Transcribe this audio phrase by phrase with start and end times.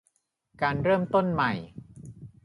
[0.61, 1.51] การเริ่มต้นใหม่